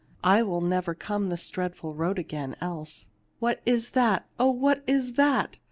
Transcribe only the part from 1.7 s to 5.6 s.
road again, else. What is that? Oh, what is that